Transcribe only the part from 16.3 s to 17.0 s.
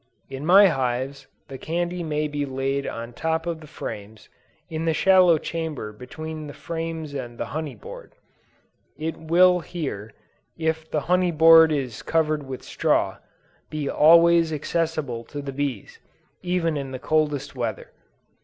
even in the